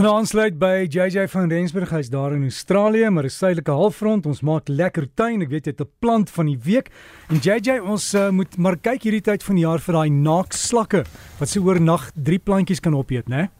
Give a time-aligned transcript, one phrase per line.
[0.00, 1.90] gaan aansluit by JJ van Rensburg.
[1.92, 4.24] Hy's daar in Australië, maar is suidelike halfrond.
[4.30, 5.42] Ons maak lekker tuin.
[5.44, 6.88] Ek weet jy het 'n plant van die week.
[7.28, 11.04] En JJ, ons uh, moet maar kyk hierdie tyd van die jaar vir daai naakslakke
[11.38, 13.50] wat se oornag drie plantjies kan opeet, né?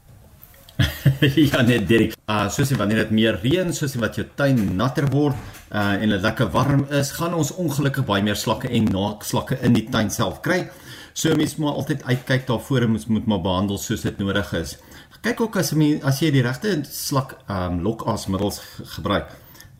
[1.53, 2.17] ja net Dirk.
[2.25, 5.37] Ah, uh, soos wanneer dit meer reën, soos wat jou tuin natter word
[5.73, 9.75] uh, en dit lekker warm is, gaan ons ongelukkig baie meer slakke en naakslakke in
[9.75, 10.71] die tuin self kry.
[11.13, 14.79] So mens moet altyd uitkyk daarvoor en moet maar behandel soos dit nodig is
[15.25, 18.61] kyk ook as jy as jy die regte slak ehm um, lokasmiddels
[18.97, 19.29] gebruik.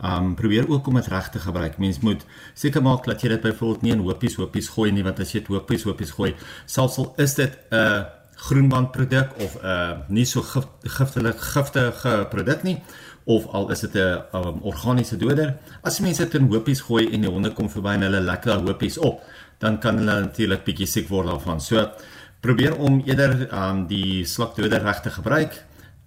[0.01, 1.79] Ehm um, probeer ook om dit reg te gebruik.
[1.79, 5.21] Mens moet seker maak dat jy dit byvoorbeeld nie in hopies hopies gooi nie want
[5.21, 6.35] as jy dit hopies hopies gooi,
[6.67, 8.03] selfs al is dit 'n uh,
[8.49, 12.83] groenband produk of 'n uh, nie so gif, giftelik giftige produk nie
[13.25, 15.57] of al is dit 'n um, organiese doder.
[15.83, 18.99] As mense dit in hopies gooi en die honde kom verby en hulle lekker hopies
[18.99, 19.23] op,
[19.59, 21.61] dan kan hulle natuurlik bietjie siek word daarvan.
[21.61, 21.91] So
[22.41, 25.59] probeer om eerder um die slakdoder reg te gebruik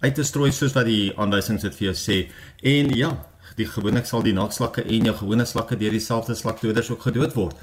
[0.04, 2.18] uit te strooi soos wat die aanwysings dit vir jou sê.
[2.74, 3.14] En ja
[3.54, 7.58] die gewoonlik sal die naakslakke en jou gewone slakke deur dieselfde slakdoders ook gedood word.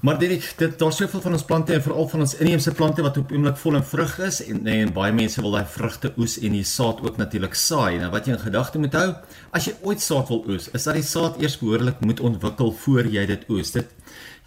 [0.00, 3.18] Maar dit dit daar's soveel van ons plante en veral van ons inheemse plante wat
[3.20, 6.56] op oomblik vol en vrug is en en baie mense wil daai vrugte oes en
[6.56, 7.98] die saad ook natuurlik saai.
[8.00, 9.10] Nou wat jy in gedagte moet hou
[9.52, 13.12] as jy ooit saad wil oes is dat die saad eers behoorlik moet ontwikkel voor
[13.12, 13.74] jy dit oes.
[13.76, 13.92] Dit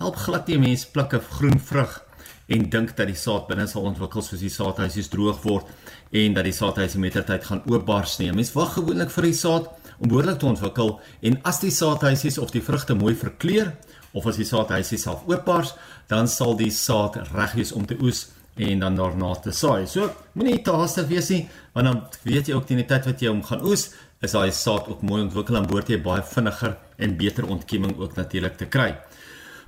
[0.02, 2.02] help glad nie mense pluk 'n groen vrug
[2.48, 5.70] en dink dat die saad binne sal ontwikkel soos die saadhuisies droog word
[6.12, 8.32] en dat die saadhuisie met ter tyd gaan oopbars nie.
[8.36, 12.52] Mens wag gewoonlik vir die saad om behoorlik te ontwikkel en as die saadhuisies of
[12.52, 13.74] die vrugte mooi verkleur
[14.14, 15.74] of as die saadhuisie self oopbars,
[16.12, 18.28] dan sal die saad reg wees om te oes
[18.62, 19.88] en dan daarna te saai.
[19.90, 23.24] So, moenie te haastig wees nie, want dan weet jy ook teen die tyd wat
[23.24, 23.88] jy hom gaan oes,
[24.24, 28.16] is daai saad ook mooi ontwikkel en behoort jy baie vinniger en beter ontkeming ook
[28.20, 28.94] natuurlik te kry.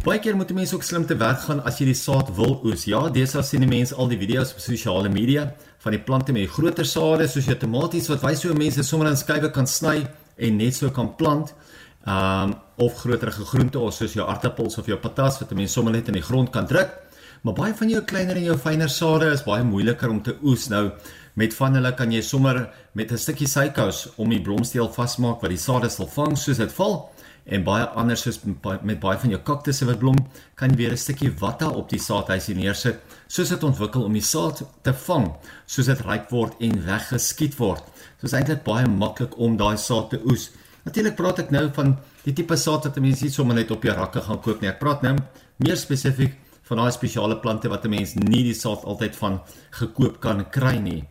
[0.06, 2.84] Baie keer moet mense ook slim te werk gaan as jy die saad wil oes.
[2.86, 5.48] Ja, deesdae sien die mense al die video's op sosiale media
[5.81, 9.09] van die plante met die groter sade soos jou tomaties wat wys hoe mense sommer
[9.09, 9.95] in skywe kan sny
[10.38, 11.56] en net so kan plant.
[12.06, 16.14] Um of groterige groente of soos jou aartappels of jou patas wat mense sommer net
[16.14, 16.93] in die grond kan druk.
[17.42, 20.70] Maar baie van jou kleiner en jou fynere sade is baie moeiliker om te oes.
[20.70, 20.92] Nou
[21.33, 25.49] met van hulle kan jy sommer met 'n stukkie sykous om die blomsteel vasmaak wat
[25.49, 27.10] die sade sal vang soos dit val
[27.45, 30.17] en baie anders soos met baie van jou kaktusse wat blom,
[30.56, 34.22] kan jy weer 'n stukkie watta op die saadhuisie neersit soos dit ontwikkel om die
[34.22, 35.32] saad te vang,
[35.66, 37.84] soos dit ryp word en weggeskiet word.
[38.20, 40.52] So is eintlik baie maklik om daai saad te oes.
[40.86, 43.94] Natuurlik praat ek nou van die tipe saad wat mense nie sommer net op jou
[43.95, 44.70] rakke gaan koop nie.
[44.70, 45.16] Ek praat nou
[45.58, 49.42] meer spesifiek van daai spesiale plante wat 'n mens nie die saad altyd van
[49.72, 51.04] gekoop kan kry nie.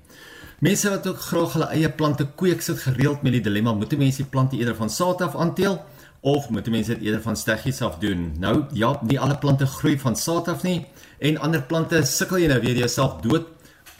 [0.61, 4.23] Mense wat ook graag hulle eie plante kweek, sit gereeld met die dilemma: moet mense
[4.23, 5.83] die plante eerder van saad af aanteel
[6.25, 8.33] of moet mense dit eerder van steggies af doen?
[8.41, 10.87] Nou ja, nie alle plante groei van saad af nie
[11.21, 13.51] en ander plante sukkel jy nou weer jouself dood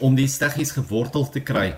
[0.03, 1.69] om die steggies gewortel te kry.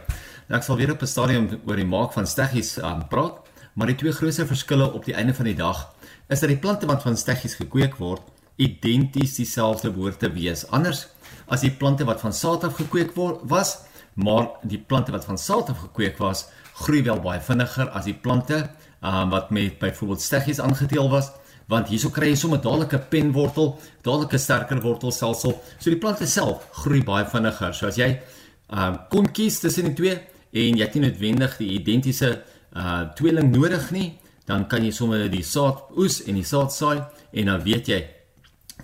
[0.48, 3.44] Nou ek sal weer op 'n stadium oor die maak van steggies um, praat,
[3.76, 5.94] maar die twee grootste verskille op die einde van die dag
[6.30, 8.22] is dat die plante wat van steggies gekweek word
[8.58, 10.66] identies dieselfde behoort te wees.
[10.74, 11.08] Anders
[11.48, 13.78] as die plante wat van saad af gekweek word was,
[14.16, 18.18] maar die plante wat van saad af gekweek was, groei wel baie vinniger as die
[18.18, 18.70] plante
[19.02, 21.32] um, wat met byvoorbeeld steggies aangeteel was
[21.68, 25.62] want hierso kry jy sommer dadelik 'n penwortel, dadelik 'n sterker wortelstelsel.
[25.80, 27.74] So die plante self groei baie vinniger.
[27.74, 28.20] So as jy
[28.70, 30.16] um kon kies tussen die twee
[30.52, 32.42] en jy het nie noodwendig die identiese
[32.76, 37.04] uh tweeling nodig nie, dan kan jy sommer die saad oes en die saad saai
[37.34, 38.08] en dan weet jy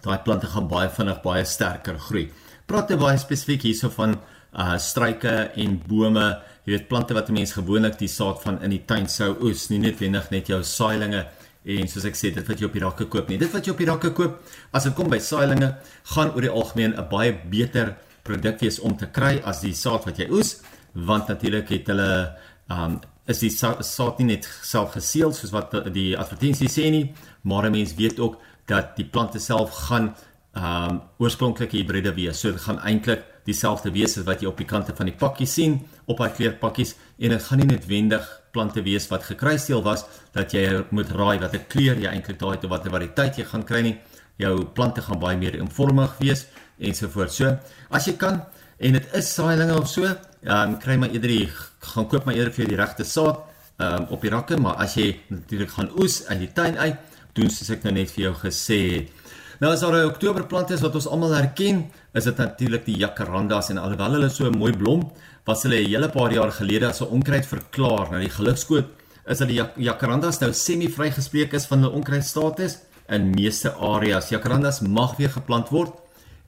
[0.04, 2.30] daai plante gaan baie vinnig baie sterker groei.
[2.68, 4.20] Praat jy baie spesifiek hierso van
[4.54, 8.70] uh struike en bome jy weet plante wat 'n mens gewoonlik die saad van in
[8.70, 11.26] die tuin sou oes, nie net wendig net jou saailinge
[11.66, 13.38] en soos ek sê dit wat jy op die rakke koop nie.
[13.38, 14.42] Dit wat jy op die rakke koop,
[14.74, 15.76] as dit kom by saailinge,
[16.16, 20.06] gaan oor die algemeen 'n baie beter produk wees om te kry as die saad
[20.06, 20.62] wat jy oes,
[20.94, 22.36] want natuurlik het hulle
[22.70, 27.14] um is die saad nie net self geseël soos wat die advertensie sê nie,
[27.44, 28.38] maar 'n mens weet ook
[28.68, 30.16] dat die plante self gaan
[30.56, 32.40] um oorspronklike hibride wees.
[32.40, 35.48] So dit gaan eintlik dieselfde wees as wat jy op die kante van die pakkie
[35.50, 40.54] sien op daai kleurpakkies en dit gaan nie noodwendig plante wees wat gekruisdeel was dat
[40.54, 43.96] jy moet raai watter kleur jy eintlik daai te watter variëteit jy gaan kry nie.
[44.42, 46.48] Jou plante gaan baie meer eenvormig wees
[46.82, 47.38] ensovoorts.
[47.38, 47.54] So,
[47.94, 48.42] as jy kan
[48.80, 50.06] en dit is saailinge of so,
[50.44, 51.50] ehm um, kry maar eerder die
[51.94, 53.44] gaan koop maar eerder vir die regte saad
[53.78, 57.13] ehm um, op die rakke, maar as jy natuurlik gaan oes uit die tuin uit,
[57.34, 59.12] doen soos ek nou net vir jou gesê het.
[59.60, 63.70] Nou as daar 'n Oktoberplant is wat ons almal herken, is dit natuurlik die jacarandas
[63.70, 65.12] en alhoewel hulle so mooi blom,
[65.46, 68.86] was hulle 'n hele paar jaar gelede as 'n onkruid verklaar na die gelukskoot,
[69.28, 72.78] is dat die jacarandas nou semi-vrygespreek is van hulle onkruidstatus
[73.10, 74.30] in meeste areas.
[74.30, 75.94] Jacarandas mag weer geplant word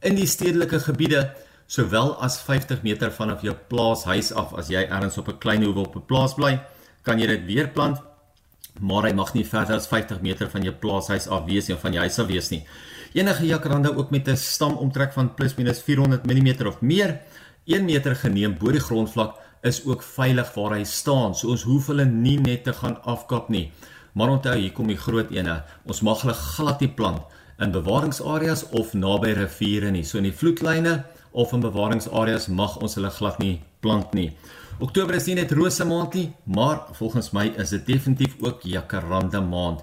[0.01, 1.31] in die stedelike gebiede
[1.67, 5.79] sowel as 50 meter vanaf jou plaashuis af as jy ergens op 'n klein hoewe
[5.79, 6.59] op 'n plaas bly,
[7.03, 7.97] kan jy dit weer plant.
[8.79, 11.93] Maar hy mag nie verder as 50 meter van jou plaashuis af wees of van
[11.93, 12.63] jou huis af wees nie.
[13.15, 17.21] Enige jacaranda ook met 'n stamomtrek van plus minus 400 mm of meer,
[17.65, 21.35] 1 meter geneem bo die grondvlak is ook veilig waar hy staan.
[21.35, 23.71] So ons hoef hulle nie net te gaan afkap nie.
[24.13, 25.63] Maar onthou, hier kom die groot ene.
[25.89, 27.21] Ons mag hulle glad nie plant
[27.59, 30.03] in bewaringsareas of naby riviere nie.
[30.03, 34.29] So in die vloedlyne of in bewaringsareas mag ons hulle glad nie plant nie.
[34.75, 39.39] Oktober is nie net rose maand nie, maar volgens my is dit definitief ook jacaranda
[39.39, 39.79] maand.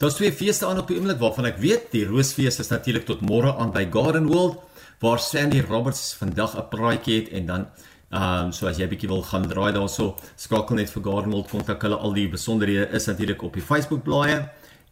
[0.00, 3.22] Daar's twee feeste aan op die oomblik waarvan ek weet, die roosfees is natuurlik tot
[3.22, 4.58] môre aan by Garden World
[4.98, 7.66] waar Sandy Roberts vandag 'n praatjie het en dan
[8.10, 11.48] ehm um, so as jy bietjie wil gaan draai daarso, skakel net vir Garden World
[11.48, 14.42] kontak hulle al die besonderhede is natuurlik op die Facebook bladsy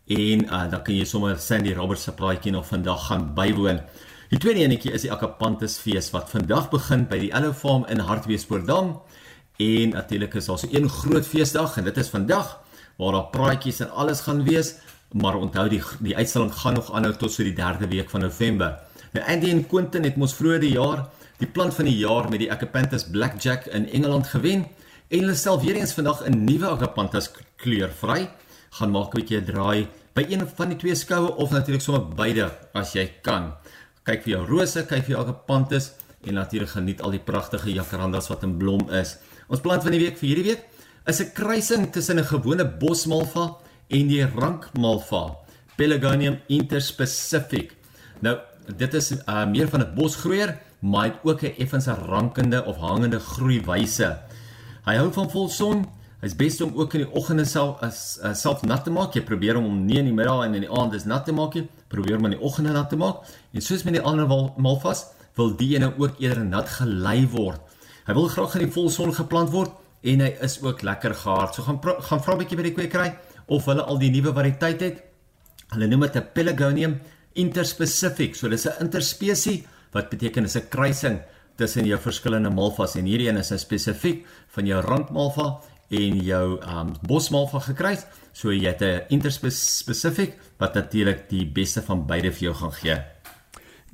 [0.06, 3.80] en uh, dan kan jy sommer Sandy Roberts se praatjie nog vandag gaan bywoon.
[4.30, 7.98] Die tweede enetjie is die Akapantis fees wat vandag begin by die Ello Farm in
[7.98, 9.00] Hartbeespoortdam
[9.56, 12.60] en natuurlik is daar so een groot feesdag en dit is vandag
[12.96, 14.74] waar daar praatjies en alles gaan wees,
[15.12, 18.78] maar onthou die die uitstalling gaan nog aanhou tot so die 3de week van November.
[19.12, 21.06] Nou Andy en Quentin het mos vroeër die jaar
[21.38, 24.66] die plant van die jaar met die Akapanthus Blackjack in Engeland gewen
[25.08, 28.30] en hulle stel weer eens vandag 'n nuwe Akapanthus kleur vry.
[28.70, 32.08] Gaan maak 'n bietjie 'n draai by een van die twee skoue of natuurlik sommer
[32.08, 33.54] beide as jy kan.
[34.04, 35.92] Kyk vir jou rose, kyk vir jou Akapanthus
[36.24, 39.16] en natuurlik geniet al die pragtige jacarandas wat in blom is.
[39.54, 40.62] Ons plant van die week vir hierdie week
[41.06, 43.56] is 'n kruising tussen 'n gewone bosmalva
[43.88, 45.36] en die rankmalva,
[45.76, 47.76] Pelargonium interspecific.
[48.20, 52.76] Nou, dit is uh, meer van 'n bosgroeier, maar het ook 'n effens rankende of
[52.76, 54.18] hangende groeiwyse.
[54.86, 55.86] Hy hou van volson.
[56.20, 59.14] Hy's bes om ook in die oggende self as uh, self nat te maak.
[59.14, 61.32] Jy probeer hom om nie in die middag en in die aand is nat te
[61.32, 61.68] maak nie.
[61.88, 63.16] Probeer hom in die oggende nat te maak.
[63.52, 65.06] En soos met die ander malvas,
[65.36, 67.60] wil die ene ook eerder nat gelei word.
[68.04, 69.72] Hy wil graag in die volson geplant word
[70.04, 71.54] en hy is ook lekker gehard.
[71.56, 73.14] So gaan gaan vra 'n bietjie by die kwekery
[73.48, 75.04] of hulle al die nuwe variëteit het.
[75.72, 77.00] Hulle noem dit 'n Pelargonium
[77.34, 78.36] interspecific.
[78.36, 81.20] So dis 'n interspesie wat beteken is 'n kruising
[81.56, 85.60] tussen jou verskillende malvas en hierdie een is 'n spesifiek van jou randmalva
[85.90, 88.06] en jou um bosmalva gekruis.
[88.32, 93.13] So jy het 'n interspecific wat natuurlik die beste van beide vir jou gaan gee.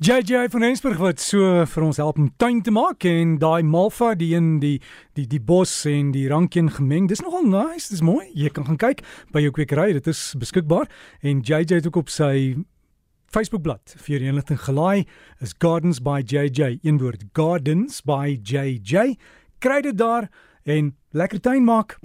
[0.01, 4.15] JJ van Rensburg wat so vir ons help om tuin te maak en daai malva
[4.17, 4.79] die in die
[5.13, 7.05] die die bos en die rankien gemeng.
[7.05, 8.23] Dis nogal nice, dis mooi.
[8.33, 10.89] Jy kan gaan kyk by jou kwekery, dit is beskikbaar
[11.21, 12.33] en JJ het ook op sy
[13.29, 15.05] Facebookblad vir hierdie inligting gelaai
[15.37, 16.79] is Gardens by JJ.
[16.81, 19.19] Een woord, Gardens by JJ.
[19.61, 20.31] Kry dit daar
[20.65, 21.99] en lekker tuin maak.